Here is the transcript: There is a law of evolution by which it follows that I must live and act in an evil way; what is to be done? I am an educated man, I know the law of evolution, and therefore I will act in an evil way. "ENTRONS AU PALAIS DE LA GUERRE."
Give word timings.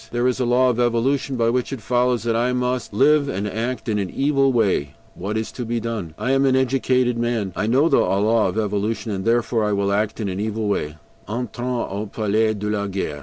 There 0.09 0.27
is 0.27 0.39
a 0.39 0.45
law 0.47 0.71
of 0.71 0.79
evolution 0.79 1.35
by 1.35 1.51
which 1.51 1.71
it 1.71 1.79
follows 1.79 2.23
that 2.23 2.35
I 2.35 2.53
must 2.53 2.91
live 2.91 3.29
and 3.29 3.47
act 3.47 3.87
in 3.87 3.99
an 3.99 4.09
evil 4.09 4.51
way; 4.51 4.95
what 5.13 5.37
is 5.37 5.51
to 5.51 5.63
be 5.63 5.79
done? 5.79 6.15
I 6.17 6.31
am 6.31 6.43
an 6.47 6.55
educated 6.55 7.19
man, 7.19 7.53
I 7.55 7.67
know 7.67 7.87
the 7.87 7.99
law 7.99 8.47
of 8.47 8.57
evolution, 8.57 9.11
and 9.11 9.25
therefore 9.25 9.63
I 9.63 9.73
will 9.73 9.91
act 9.93 10.19
in 10.19 10.27
an 10.27 10.39
evil 10.39 10.67
way. 10.67 10.95
"ENTRONS 11.29 11.87
AU 11.91 12.09
PALAIS 12.11 12.55
DE 12.55 12.67
LA 12.71 12.87
GUERRE." 12.87 13.19